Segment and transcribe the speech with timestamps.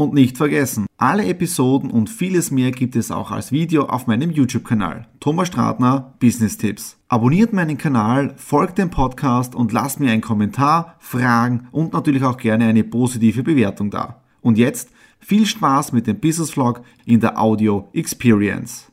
[0.00, 4.30] Und nicht vergessen, alle Episoden und vieles mehr gibt es auch als Video auf meinem
[4.30, 5.06] YouTube-Kanal.
[5.20, 6.96] Thomas Stratner, Business Tipps.
[7.08, 12.38] Abonniert meinen Kanal, folgt dem Podcast und lasst mir einen Kommentar, Fragen und natürlich auch
[12.38, 14.22] gerne eine positive Bewertung da.
[14.40, 18.90] Und jetzt viel Spaß mit dem Business Vlog in der Audio Experience.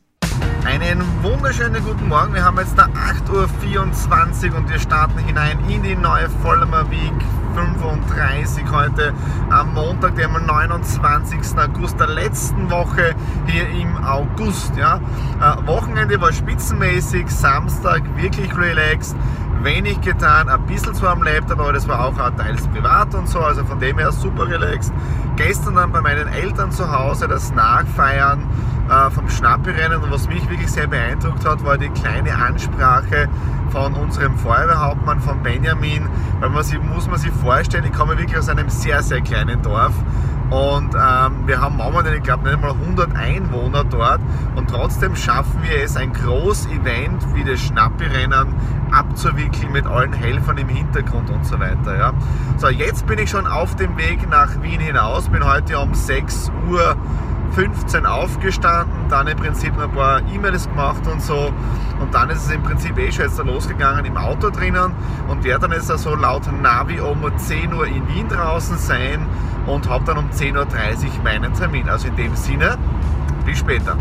[0.66, 2.34] Einen wunderschönen guten Morgen.
[2.34, 7.27] Wir haben jetzt da 8.24 Uhr und wir starten hinein in die neue Vollmer Week
[7.58, 9.14] 35 heute
[9.50, 11.40] am Montag, dem 29.
[11.58, 13.16] August der letzten Woche
[13.48, 14.74] hier im August.
[14.78, 14.98] Ja.
[15.42, 19.16] Äh, Wochenende war spitzenmäßig, Samstag wirklich relaxed
[19.64, 23.40] wenig getan, ein bisschen zwar am Laptop, aber das war auch teils privat und so,
[23.40, 24.94] also von dem her super relaxed.
[25.36, 28.44] Gestern dann bei meinen Eltern zu Hause das Nachfeiern
[28.90, 33.28] äh, vom Schnappi-Rennen und was mich wirklich sehr beeindruckt hat, war die kleine Ansprache
[33.70, 36.08] von unserem Feuerwehrhauptmann, von Benjamin,
[36.40, 39.62] weil man sich, muss man sich vorstellen, ich komme wirklich aus einem sehr, sehr kleinen
[39.62, 39.94] Dorf
[40.50, 44.22] und ähm, wir haben momentan, ich glaube, nicht mal 100 Einwohner dort.
[44.56, 48.54] Und trotzdem schaffen wir es, ein Groß-Event wie das Schnappi-Rennen
[48.92, 51.98] abzuwickeln mit allen Helfern im Hintergrund und so weiter.
[51.98, 52.14] Ja.
[52.58, 55.28] So, jetzt bin ich schon auf dem Weg nach Wien hinaus.
[55.28, 56.96] Bin heute um 6 Uhr
[57.52, 61.54] 15 aufgestanden, dann im Prinzip noch ein paar E-Mails gemacht und so.
[62.00, 64.94] Und dann ist es im Prinzip eh schon jetzt losgegangen im Auto drinnen
[65.28, 69.26] und werde dann jetzt also laut Navi um 10 Uhr in Wien draußen sein
[69.66, 71.90] und habe dann um 10.30 Uhr meinen Termin.
[71.90, 72.78] Also in dem Sinne,
[73.46, 73.98] bis später.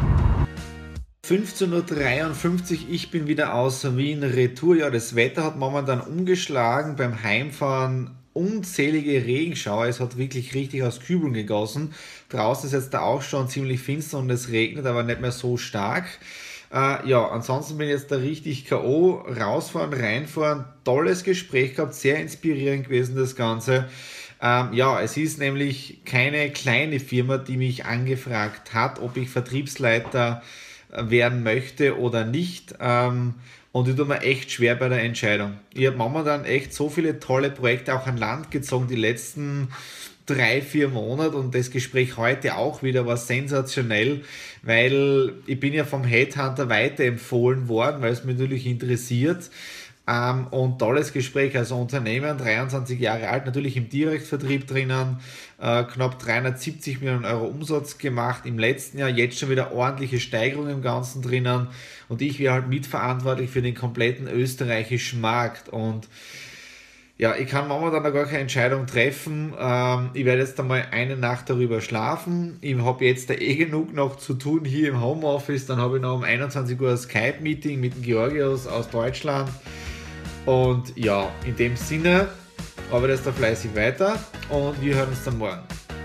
[1.26, 4.76] 15.53 Uhr, ich bin wieder aus Wien Retour.
[4.76, 6.94] Ja, das Wetter hat momentan umgeschlagen.
[6.94, 9.86] Beim Heimfahren unzählige Regenschauer.
[9.86, 11.94] Es hat wirklich richtig aus Kübeln gegossen.
[12.28, 15.56] Draußen ist jetzt da auch schon ziemlich finster und es regnet, aber nicht mehr so
[15.56, 16.04] stark.
[16.72, 19.24] Äh, ja, ansonsten bin ich jetzt da richtig K.O.
[19.26, 20.64] Rausfahren, reinfahren.
[20.84, 23.88] Tolles Gespräch gehabt, sehr inspirierend gewesen das Ganze.
[24.42, 30.42] Ähm, ja, es ist nämlich keine kleine Firma, die mich angefragt hat, ob ich Vertriebsleiter
[30.92, 32.74] äh, werden möchte oder nicht.
[32.80, 33.34] Ähm,
[33.76, 35.58] und ich tue mir echt schwer bei der Entscheidung.
[35.74, 39.68] Ich habe momentan echt so viele tolle Projekte auch an Land gezogen, die letzten
[40.24, 44.22] drei, vier Monate und das Gespräch heute auch wieder war sensationell,
[44.62, 49.50] weil ich bin ja vom Headhunter weiterempfohlen worden, weil es mich natürlich interessiert.
[50.08, 51.56] Ähm, und tolles Gespräch.
[51.56, 55.18] Also Unternehmen, 23 Jahre alt, natürlich im Direktvertrieb drinnen,
[55.60, 60.68] äh, knapp 370 Millionen Euro Umsatz gemacht im letzten Jahr, jetzt schon wieder ordentliche Steigerung
[60.68, 61.68] im Ganzen drinnen.
[62.08, 65.68] Und ich wäre halt mitverantwortlich für den kompletten österreichischen Markt.
[65.68, 66.08] Und
[67.18, 69.54] ja, ich kann momentan noch gar keine Entscheidung treffen.
[69.58, 72.58] Ähm, ich werde jetzt einmal eine Nacht darüber schlafen.
[72.60, 75.66] Ich habe jetzt da eh genug noch zu tun hier im Homeoffice.
[75.66, 79.48] Dann habe ich noch um 21 Uhr ein Skype-Meeting mit Georgios aus Deutschland.
[80.46, 82.28] Und ja, in dem Sinne
[82.92, 84.16] arbeitest du fleißig weiter
[84.48, 85.62] und wir hören uns dann morgen.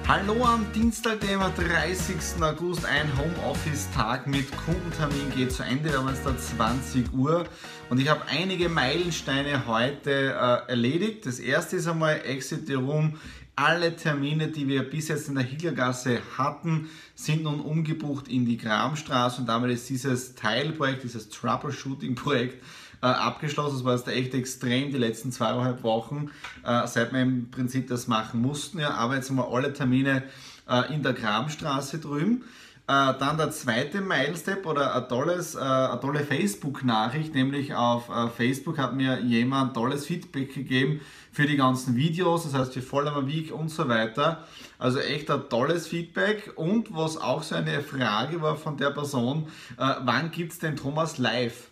[0.07, 2.41] Hallo am Dienstag, dem 30.
[2.41, 5.91] August, ein Homeoffice-Tag mit Kundentermin geht zu Ende.
[5.91, 7.46] Wir haben jetzt da 20 Uhr
[7.91, 11.28] und ich habe einige Meilensteine heute äh, erledigt.
[11.28, 13.19] Das erste ist einmal Exit the Room.
[13.56, 18.58] Alle Termine, die wir bis jetzt in der Higlergasse hatten, sind nun umgebucht in die
[18.58, 22.63] Gramstraße und damit ist dieses Teilprojekt, dieses Troubleshooting-Projekt
[23.01, 23.78] äh, abgeschlossen.
[23.78, 26.29] Das war jetzt echt extrem die letzten zweieinhalb Wochen,
[26.66, 28.79] äh, seit wir im Prinzip das machen mussten.
[28.79, 30.23] Ja, aber jetzt haben wir alle Termine
[30.69, 32.44] äh, in der Kramstraße drüben.
[32.88, 38.28] Äh, dann der zweite Milestep oder ein tolles, äh, eine tolle Facebook-Nachricht, nämlich auf äh,
[38.28, 41.00] Facebook hat mir jemand tolles Feedback gegeben
[41.31, 44.46] für die ganzen Videos, das heißt für Vollmer Week und so weiter.
[44.78, 49.47] Also echt ein tolles Feedback und was auch so eine Frage war von der Person,
[49.78, 51.71] wann gibt es denn Thomas live?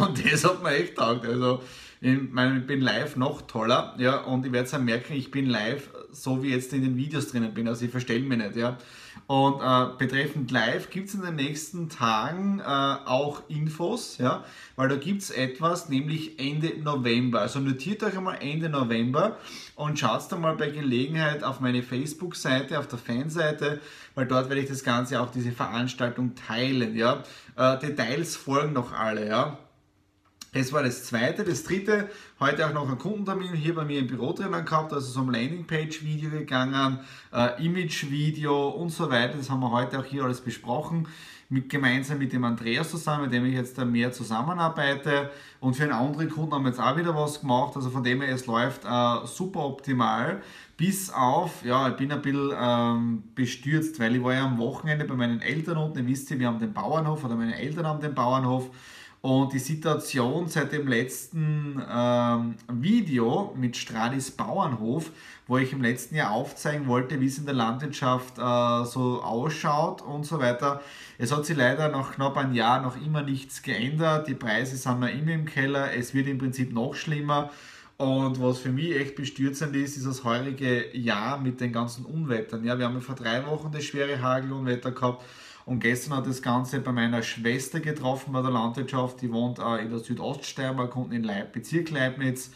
[0.00, 1.26] Und das hat mir echt taugt.
[1.26, 1.62] Also,
[2.00, 5.46] ich, meine, ich bin live noch toller, ja, und ich werde es merken, ich bin
[5.46, 8.78] live, so wie jetzt in den Videos drinnen bin, also ich verstelle mich nicht, ja.
[9.26, 14.44] Und äh, betreffend live gibt es in den nächsten Tagen äh, auch Infos, ja,
[14.76, 17.40] weil da gibt es etwas, nämlich Ende November.
[17.40, 19.36] Also notiert euch einmal Ende November
[19.74, 23.80] und schaut dann mal bei Gelegenheit auf meine Facebook-Seite, auf der Fanseite,
[24.14, 27.24] weil dort werde ich das Ganze auch diese Veranstaltung teilen, ja.
[27.56, 29.58] Äh, Details folgen noch alle, ja.
[30.52, 31.44] Das war das zweite.
[31.44, 32.08] Das dritte,
[32.40, 35.30] heute auch noch einen Kundentermin hier bei mir im Büro drinnen gehabt, also so ein
[35.30, 37.00] Landingpage-Video gegangen,
[37.34, 39.36] äh, Image-Video und so weiter.
[39.36, 41.06] Das haben wir heute auch hier alles besprochen
[41.50, 45.30] mit, gemeinsam mit dem Andreas zusammen, mit dem ich jetzt mehr zusammenarbeite.
[45.60, 47.76] Und für einen anderen Kunden haben wir jetzt auch wieder was gemacht.
[47.76, 50.40] Also von dem her, es läuft äh, super optimal.
[50.78, 55.04] Bis auf, ja, ich bin ein bisschen ähm, bestürzt, weil ich war ja am Wochenende
[55.04, 55.98] bei meinen Eltern unten.
[55.98, 58.70] Ihr wisst ja, wir haben den Bauernhof oder meine Eltern haben den Bauernhof.
[59.28, 65.10] Und die Situation seit dem letzten ähm, Video mit Stradis Bauernhof,
[65.46, 70.00] wo ich im letzten Jahr aufzeigen wollte, wie es in der Landwirtschaft äh, so ausschaut
[70.00, 70.80] und so weiter.
[71.18, 74.28] Es hat sich leider nach knapp einem Jahr noch immer nichts geändert.
[74.28, 75.92] Die Preise sind noch immer im Keller.
[75.94, 77.50] Es wird im Prinzip noch schlimmer.
[77.98, 82.64] Und was für mich echt bestürzend ist, ist das heurige Jahr mit den ganzen Unwettern.
[82.64, 85.22] Ja, wir haben ja vor drei Wochen das schwere Hagelunwetter gehabt.
[85.68, 89.20] Und gestern hat das Ganze bei meiner Schwester getroffen bei der Landwirtschaft.
[89.20, 92.52] Die wohnt äh, in der Südoststeiermark unten in Leib, Bezirk Leibniz.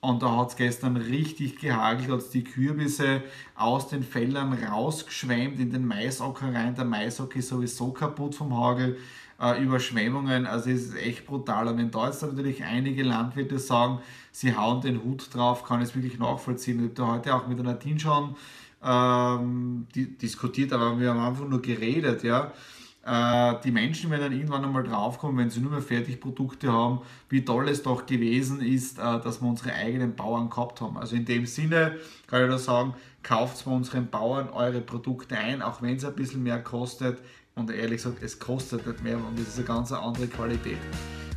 [0.00, 3.22] Und da hat es gestern richtig gehagelt, hat die Kürbisse
[3.54, 6.74] aus den Feldern rausgeschwemmt in den Maisacker rein.
[6.74, 8.98] Der Maisacker ist sowieso kaputt vom Hagel.
[9.40, 11.68] Äh, Überschwemmungen, also es ist echt brutal.
[11.68, 14.00] Und wenn da jetzt natürlich einige Landwirte sagen,
[14.32, 16.78] sie hauen den Hut drauf, kann ich es wirklich nachvollziehen.
[16.78, 18.34] Ich habe da heute auch mit der Nadine schon
[18.82, 22.52] ähm, die, diskutiert, aber wir haben einfach nur geredet, ja.
[23.08, 27.42] Äh, die Menschen werden dann irgendwann einmal draufkommen, wenn sie nur mehr Fertigprodukte haben, wie
[27.42, 30.98] toll es doch gewesen ist, äh, dass wir unsere eigenen Bauern gehabt haben.
[30.98, 31.96] Also in dem Sinne
[32.26, 36.14] kann ich da sagen, kauft bei unseren Bauern eure Produkte ein, auch wenn es ein
[36.14, 37.18] bisschen mehr kostet.
[37.54, 40.78] Und ehrlich gesagt, es kostet nicht mehr und es ist eine ganz andere Qualität.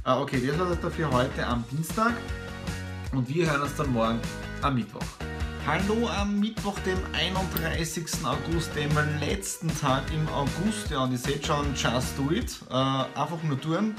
[0.05, 2.13] Äh, okay, das war das dafür heute am Dienstag
[3.13, 4.19] und wir hören uns dann morgen
[4.61, 5.05] am Mittwoch.
[5.67, 8.25] Hallo am Mittwoch, dem 31.
[8.25, 10.89] August, dem letzten Tag im August.
[10.89, 12.59] Ja, und ihr seht schon, just do it.
[12.67, 13.93] Äh, einfach nur tun.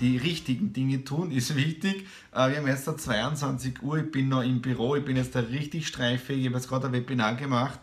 [0.00, 2.06] Die richtigen Dinge tun ist wichtig.
[2.32, 5.40] Äh, wir haben jetzt 22 Uhr, ich bin noch im Büro, ich bin jetzt da
[5.40, 6.38] richtig streifig.
[6.38, 7.78] Ich habe jetzt gerade ein Webinar gemacht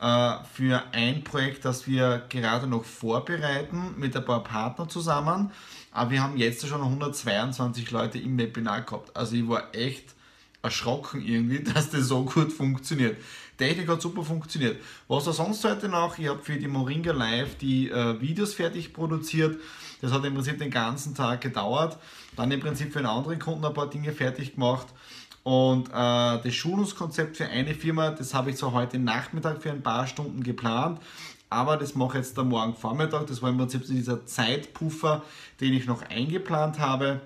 [0.00, 5.52] äh, für ein Projekt, das wir gerade noch vorbereiten mit ein paar Partnern zusammen.
[5.92, 9.16] Aber wir haben jetzt schon 122 Leute im Webinar gehabt.
[9.16, 10.16] Also ich war echt
[10.62, 13.16] erschrocken irgendwie, dass das so gut funktioniert.
[13.56, 14.80] Technik hat super funktioniert.
[15.06, 16.18] Was war sonst heute noch?
[16.18, 19.60] Ich habe für die Moringa Live die äh, Videos fertig produziert.
[20.00, 21.98] Das hat im Prinzip den ganzen Tag gedauert.
[22.36, 24.86] Dann im Prinzip für einen anderen Kunden ein paar Dinge fertig gemacht.
[25.42, 29.82] Und äh, das Schulungskonzept für eine Firma, das habe ich so heute Nachmittag für ein
[29.82, 31.00] paar Stunden geplant.
[31.50, 33.26] Aber das mache ich jetzt am Morgen Vormittag.
[33.26, 35.22] Das war im Prinzip dieser Zeitpuffer,
[35.60, 37.20] den ich noch eingeplant habe.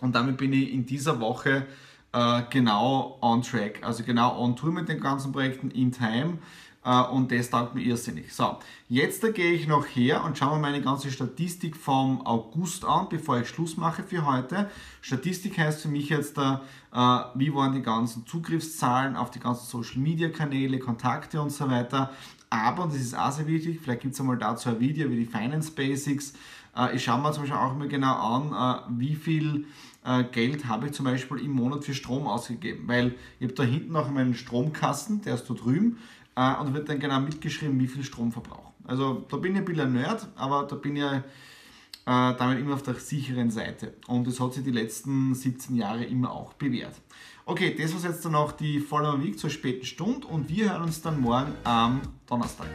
[0.00, 1.66] Und damit bin ich in dieser Woche
[2.12, 6.38] äh, genau on track, also genau on tour mit den ganzen Projekten in time
[6.84, 8.32] äh, und das taugt mir irrsinnig.
[8.32, 8.58] So,
[8.88, 13.08] jetzt da gehe ich noch her und schaue mir meine ganze Statistik vom August an,
[13.10, 14.70] bevor ich Schluss mache für heute.
[15.02, 16.62] Statistik heißt für mich jetzt da,
[16.92, 21.68] äh, wie waren die ganzen Zugriffszahlen auf die ganzen Social Media Kanäle, Kontakte und so
[21.68, 22.10] weiter.
[22.50, 25.16] Aber, und das ist auch sehr wichtig, vielleicht gibt es einmal dazu ein Video wie
[25.16, 26.32] die Finance Basics.
[26.76, 29.66] Äh, ich schaue mir zum Beispiel auch immer genau an, äh, wie viel
[30.04, 33.62] äh, Geld habe ich zum Beispiel im Monat für Strom ausgegeben, weil ich habe da
[33.62, 35.98] hinten noch meinen Stromkasten, der ist da drüben
[36.60, 38.72] und wird dann genau mitgeschrieben, wie viel Strom verbraucht.
[38.84, 41.02] Also da bin ich ein bisschen Nerd, aber da bin ich
[42.04, 46.30] damit immer auf der sicheren Seite und das hat sich die letzten 17 Jahre immer
[46.30, 46.94] auch bewährt.
[47.50, 50.82] Okay, das war jetzt dann auch die Follow Week zur späten Stunde und wir hören
[50.82, 52.66] uns dann morgen am Donnerstag.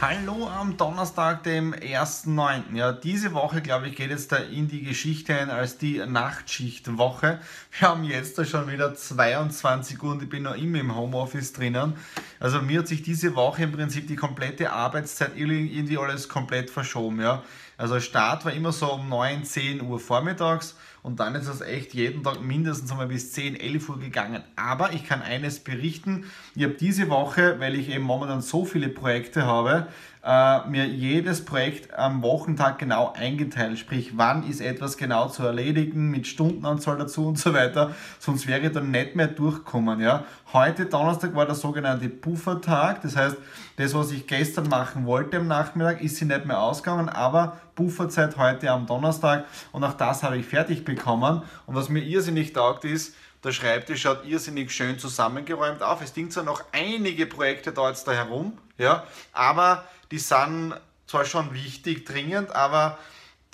[0.00, 2.74] Hallo am Donnerstag, dem 1.9.
[2.74, 7.38] Ja, diese Woche, glaube ich, geht jetzt da in die Geschichte ein als die Nachtschichtwoche.
[7.78, 11.52] Wir haben jetzt da schon wieder 22 Uhr und ich bin noch immer im Homeoffice
[11.52, 11.94] drinnen.
[12.40, 17.20] Also mir hat sich diese Woche im Prinzip die komplette Arbeitszeit irgendwie alles komplett verschoben.
[17.20, 17.44] Ja.
[17.78, 21.92] Also Start war immer so um 9, 10 Uhr vormittags und dann ist es echt
[21.92, 24.42] jeden Tag mindestens einmal bis 10, 11 Uhr gegangen.
[24.56, 28.88] Aber ich kann eines berichten, ich habe diese Woche, weil ich eben momentan so viele
[28.88, 29.88] Projekte habe,
[30.24, 33.78] äh, mir jedes Projekt am Wochentag genau eingeteilt.
[33.78, 37.94] Sprich, wann ist etwas genau zu erledigen, mit Stundenanzahl dazu und so weiter.
[38.18, 40.00] Sonst wäre ich dann nicht mehr durchkommen.
[40.00, 40.24] Ja?
[40.52, 43.02] Heute, Donnerstag, war der sogenannte Puffertag.
[43.02, 43.36] Das heißt,
[43.76, 48.36] das, was ich gestern machen wollte am Nachmittag, ist sie nicht mehr ausgegangen, aber Pufferzeit
[48.38, 51.42] heute am Donnerstag und auch das habe ich fertig bekommen.
[51.66, 56.02] Und was mir irrsinnig taugt ist, der Schreibtisch schaut irrsinnig schön zusammengeräumt auf.
[56.02, 60.74] Es liegen zwar noch einige Projekte da jetzt da herum, ja, aber die sind
[61.06, 62.98] zwar schon wichtig, dringend, aber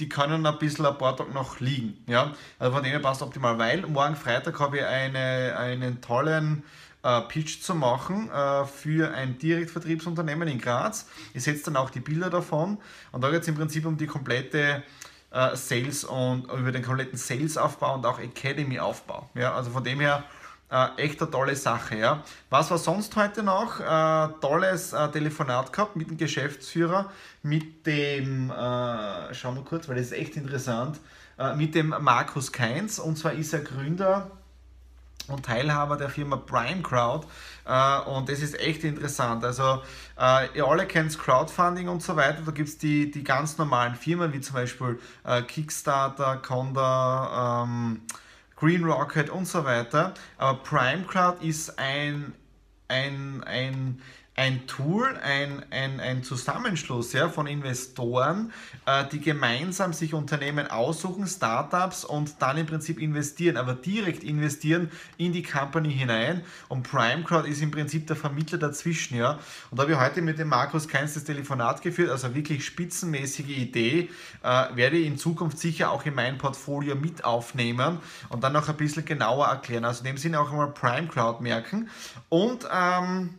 [0.00, 2.02] die können ein bisschen ein paar Tage noch liegen.
[2.06, 2.32] Ja?
[2.58, 6.64] Also von dem her passt optimal, weil morgen Freitag habe ich eine, einen tollen
[7.02, 11.08] äh, Pitch zu machen äh, für ein Direktvertriebsunternehmen in Graz.
[11.34, 12.78] Ich setze dann auch die Bilder davon
[13.12, 14.82] und da geht es im Prinzip um die komplette
[15.30, 19.30] äh, Sales und über den kompletten Sales-Aufbau und auch Academy-Aufbau.
[19.34, 20.24] Ja, also von dem her
[20.72, 21.96] äh, echt eine tolle Sache.
[21.96, 22.24] Ja.
[22.48, 23.78] Was war sonst heute noch?
[23.78, 27.10] Äh, tolles äh, Telefonat gehabt mit dem Geschäftsführer,
[27.42, 30.98] mit dem, äh, schauen wir kurz, weil das ist echt interessant,
[31.38, 32.98] äh, mit dem Markus Keins.
[32.98, 34.30] Und zwar ist er Gründer
[35.28, 37.26] und Teilhaber der Firma Prime Crowd.
[37.66, 39.44] Äh, und das ist echt interessant.
[39.44, 39.82] Also,
[40.18, 42.40] äh, ihr alle kennt Crowdfunding und so weiter.
[42.46, 44.98] Da gibt es die, die ganz normalen Firmen, wie zum Beispiel
[45.46, 48.00] Kickstarter, Conda, ähm,
[48.62, 50.14] Green Rocket und so weiter.
[50.38, 52.32] Aber Prime Crowd ist ein,
[52.86, 54.00] ein, ein
[54.34, 58.50] ein Tool, ein, ein, ein Zusammenschluss ja, von Investoren,
[58.86, 64.90] äh, die gemeinsam sich Unternehmen aussuchen, Startups und dann im Prinzip investieren, aber direkt investieren
[65.18, 66.42] in die Company hinein.
[66.68, 69.18] Und PrimeCrowd ist im Prinzip der Vermittler dazwischen.
[69.18, 69.38] Ja.
[69.70, 73.48] Und da habe ich heute mit dem Markus Keins das Telefonat geführt, also wirklich spitzenmäßige
[73.48, 74.08] Idee,
[74.42, 77.98] äh, werde ich in Zukunft sicher auch in mein Portfolio mit aufnehmen
[78.30, 79.84] und dann noch ein bisschen genauer erklären.
[79.84, 81.90] Also in dem Sinne auch einmal PrimeCrowd merken.
[82.30, 83.34] Und ähm,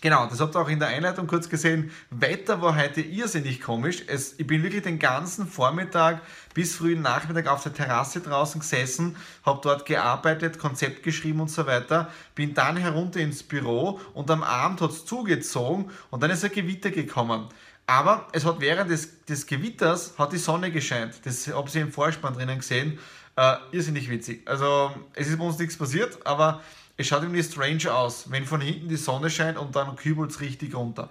[0.00, 1.90] Genau, das habt ihr auch in der Einleitung kurz gesehen.
[2.10, 4.04] Wetter war heute irrsinnig komisch.
[4.06, 6.22] Es, ich bin wirklich den ganzen Vormittag
[6.54, 11.66] bis frühen Nachmittag auf der Terrasse draußen gesessen, habe dort gearbeitet, Konzept geschrieben und so
[11.66, 12.12] weiter.
[12.36, 16.52] Bin dann herunter ins Büro und am Abend hat es zugezogen und dann ist ein
[16.52, 17.48] Gewitter gekommen.
[17.88, 21.14] Aber es hat während des, des Gewitters hat die Sonne gescheint.
[21.24, 23.00] Das habe ich im Vorspann drinnen gesehen.
[23.34, 24.42] Äh, irrsinnig witzig.
[24.46, 26.60] Also es ist bei uns nichts passiert, aber
[26.98, 30.40] es schaut irgendwie strange aus, wenn von hinten die Sonne scheint und dann kübelt es
[30.40, 31.08] richtig runter.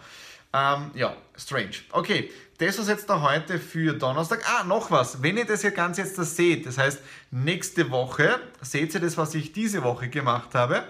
[0.54, 1.72] Ähm, ja, strange.
[1.92, 4.44] Okay, das ist jetzt da heute für Donnerstag.
[4.50, 5.24] Ah, noch was.
[5.24, 7.00] Wenn ihr das ja ganz jetzt da seht, das heißt,
[7.32, 10.84] nächste Woche seht ihr das, was ich diese Woche gemacht habe.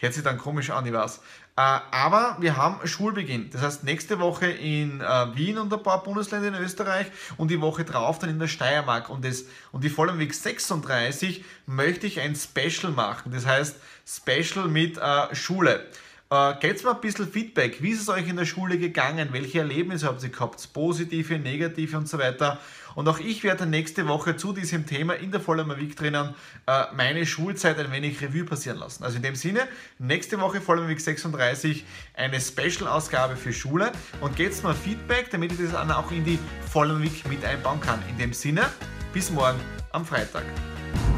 [0.00, 1.20] Hört sich dann komisch an, ich weiß.
[1.56, 3.50] Äh, aber wir haben Schulbeginn.
[3.50, 7.60] Das heißt, nächste Woche in äh, Wien und ein paar Bundesländer in Österreich und die
[7.60, 9.10] Woche drauf dann in der Steiermark.
[9.10, 13.30] Und, das, und die Vollenweg 36 möchte ich ein Special machen.
[13.32, 13.76] Das heißt,
[14.06, 15.86] Special mit äh, Schule.
[16.32, 17.82] Äh, Gebt mir ein bisschen Feedback.
[17.82, 19.30] Wie ist es euch in der Schule gegangen?
[19.32, 20.72] Welche Erlebnisse habt ihr gehabt?
[20.72, 22.60] Positive, negative und so weiter.
[22.94, 26.34] Und auch ich werde nächste Woche zu diesem Thema in der Vollmer Week drinnen
[26.66, 29.02] äh, meine Schulzeit ein wenig Revue passieren lassen.
[29.02, 29.66] Also in dem Sinne,
[29.98, 31.84] nächste Woche Vollmer Week 36
[32.14, 36.38] eine Special-Ausgabe für Schule und gebt mir Feedback, damit ich das dann auch in die
[36.70, 38.00] Vollmer Week mit einbauen kann.
[38.08, 38.66] In dem Sinne,
[39.12, 39.58] bis morgen
[39.90, 40.44] am Freitag.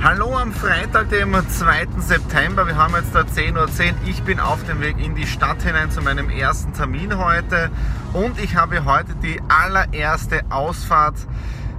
[0.05, 1.87] Hallo am Freitag, dem 2.
[1.99, 2.67] September.
[2.67, 3.69] Wir haben jetzt da 10.10 Uhr.
[4.05, 7.71] Ich bin auf dem Weg in die Stadt hinein zu meinem ersten Termin heute
[8.13, 11.15] und ich habe heute die allererste Ausfahrt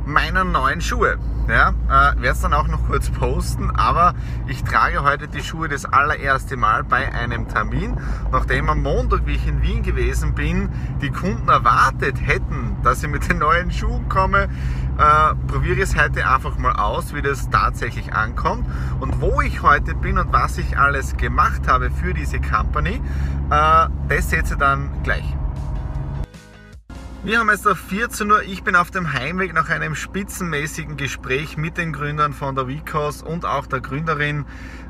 [0.06, 1.20] meiner neuen Schuhe.
[1.48, 4.14] Ja, äh, werde es dann auch noch kurz posten, aber
[4.48, 7.98] ich trage heute die Schuhe das allererste Mal bei einem Termin,
[8.32, 10.70] nachdem am Montag, wie ich in Wien gewesen bin,
[11.02, 14.48] die Kunden erwartet hätten, dass ich mit den neuen Schuhen komme.
[14.98, 18.66] Äh, probiere es heute einfach mal aus, wie das tatsächlich ankommt
[19.02, 23.02] und wo ich heute bin und was ich alles gemacht habe für diese Company,
[23.50, 25.36] äh, das seht ihr dann gleich.
[27.26, 28.44] Wir haben jetzt auf 14 Uhr.
[28.44, 33.22] Ich bin auf dem Heimweg nach einem spitzenmäßigen Gespräch mit den Gründern von der Vicos
[33.22, 34.44] und auch der Gründerin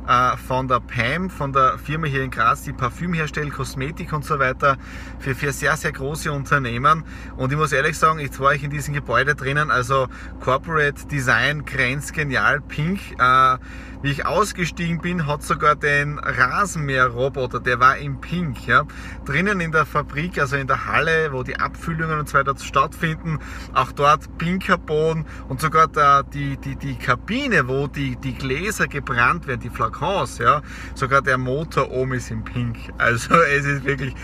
[0.07, 4.25] äh, von der PAM, von der Firma hier in Graz, die Parfüm herstellt, Kosmetik und
[4.25, 4.77] so weiter,
[5.19, 7.03] für, für sehr, sehr große Unternehmen.
[7.37, 10.07] Und ich muss ehrlich sagen, ich war ich in diesem Gebäude drinnen, also
[10.39, 12.99] Corporate Design, grenzgenial, pink.
[13.19, 13.57] Äh,
[14.03, 18.83] wie ich ausgestiegen bin, hat sogar den Rasenmäherroboter, der war in Pink, ja,
[19.23, 23.39] drinnen in der Fabrik, also in der Halle, wo die Abfüllungen so weiter stattfinden,
[23.73, 28.87] auch dort pinker Boden und sogar der, die, die, die Kabine, wo die, die Gläser
[28.87, 30.61] gebrannt werden, die Flakons, ja,
[30.95, 32.77] sogar der Motor oben ist in Pink.
[32.97, 34.15] Also es ist wirklich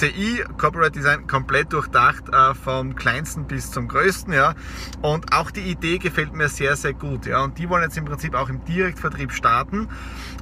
[0.00, 4.54] CI, Corporate Design, komplett durchdacht, äh, vom kleinsten bis zum größten, ja.
[5.02, 7.42] Und auch die Idee gefällt mir sehr, sehr gut, ja.
[7.44, 9.88] Und die wollen jetzt im Prinzip auch im Direktvertrieb starten.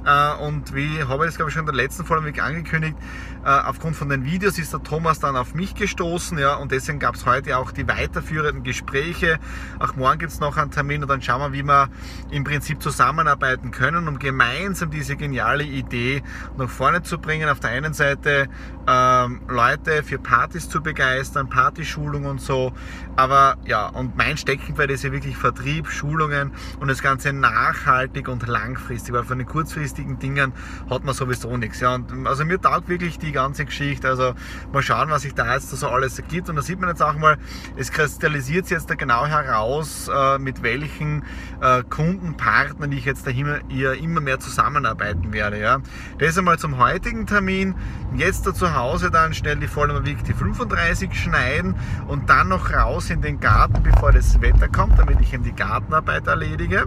[0.05, 2.95] Äh, und wie habe ich das, glaube ich, schon in der letzten Folge angekündigt,
[3.43, 6.55] äh, aufgrund von den Videos ist der Thomas dann auf mich gestoßen, ja.
[6.55, 9.39] Und deswegen gab es heute auch die weiterführenden Gespräche.
[9.79, 11.89] Auch morgen gibt es noch einen Termin und dann schauen wir, wie wir
[12.31, 16.23] im Prinzip zusammenarbeiten können, um gemeinsam diese geniale Idee
[16.57, 17.49] nach vorne zu bringen.
[17.49, 18.47] Auf der einen Seite
[18.87, 22.73] ähm, Leute für Partys zu begeistern, Partyschulung und so.
[23.15, 28.47] Aber ja, und mein Steckenpferd ist ja wirklich Vertrieb, Schulungen und das Ganze nachhaltig und
[28.47, 30.53] langfristig, weil von den kurzfristigen Dingen
[30.89, 31.79] hat man sowieso nichts.
[31.79, 34.07] Ja, und also mir taugt wirklich die ganze Geschichte.
[34.07, 34.33] Also
[34.71, 36.49] mal schauen, was sich da jetzt so alles ergibt.
[36.49, 37.37] Und da sieht man jetzt auch mal,
[37.75, 41.23] es kristallisiert sich jetzt da genau heraus, äh, mit welchen
[41.61, 45.59] äh, Kundenpartnern ich jetzt da immer, immer mehr zusammenarbeiten werde.
[45.59, 45.79] Ja.
[46.17, 47.75] Das einmal zum heutigen Termin.
[48.15, 51.75] Jetzt da zu Hause dann schnell die Vollmer Week die 35 schneiden
[52.07, 55.53] und dann noch raus in den Garten, bevor das Wetter kommt, damit ich eben die
[55.53, 56.85] Gartenarbeit erledige.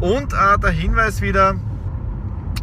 [0.00, 1.56] Und äh, der Hinweis wieder,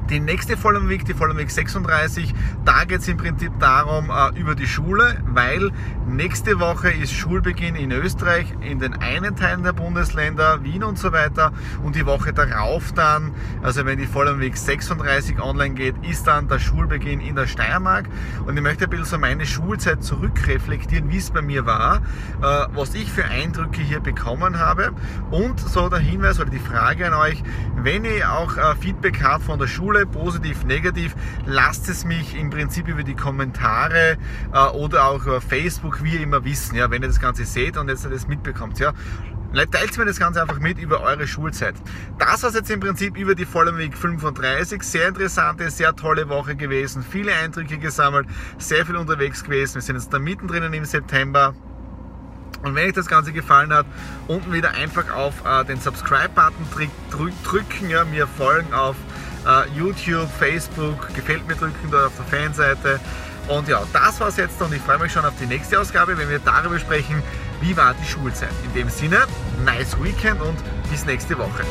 [0.09, 2.33] die nächste Folge Week, die Folge Week 36,
[2.63, 5.71] da geht es im Prinzip darum, äh, über die Schule, weil
[6.07, 11.11] nächste Woche ist Schulbeginn in Österreich, in den einen Teilen der Bundesländer, Wien und so
[11.11, 11.53] weiter.
[11.83, 13.33] Und die Woche darauf dann,
[13.63, 18.05] also wenn die Folge Week 36 online geht, ist dann der Schulbeginn in der Steiermark.
[18.45, 21.97] Und ich möchte ein bisschen so meine Schulzeit zurückreflektieren, wie es bei mir war,
[22.41, 24.91] äh, was ich für Eindrücke hier bekommen habe.
[25.31, 27.43] Und so der Hinweis oder die Frage an euch,
[27.75, 32.35] wenn ihr auch äh, Feedback habt von der Schule, Schule, positiv, negativ, lasst es mich
[32.37, 34.17] im Prinzip über die Kommentare
[34.53, 37.87] äh, oder auch über Facebook, wie immer wissen, ja, wenn ihr das Ganze seht und
[37.87, 38.79] jetzt das mitbekommt.
[38.79, 38.93] Ja.
[39.53, 41.75] Teilt mir das Ganze einfach mit über eure Schulzeit.
[42.19, 44.83] Das war jetzt im Prinzip über die Week 35.
[44.83, 47.05] Sehr interessante, sehr tolle Woche gewesen.
[47.09, 49.75] Viele Eindrücke gesammelt, sehr viel unterwegs gewesen.
[49.75, 51.53] Wir sind jetzt da mittendrin im September.
[52.63, 53.85] Und wenn euch das Ganze gefallen hat,
[54.27, 56.65] unten wieder einfach auf äh, den Subscribe-Button
[57.45, 58.95] drücken, ja, mir folgen auf
[59.75, 62.99] YouTube, Facebook, gefällt mir drücken dort auf der Fanseite.
[63.47, 66.29] Und ja, das war's jetzt und ich freue mich schon auf die nächste Ausgabe, wenn
[66.29, 67.21] wir darüber sprechen,
[67.61, 68.49] wie war die Schulzeit.
[68.63, 69.19] In dem Sinne,
[69.63, 70.57] nice Weekend und
[70.89, 71.63] bis nächste Woche.